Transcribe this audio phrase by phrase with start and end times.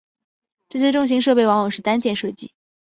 [0.67, 2.53] 这些重型装备往往是单件设计。